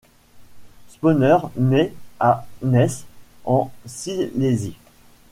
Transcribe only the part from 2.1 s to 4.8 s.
à Neisse, en Silésie.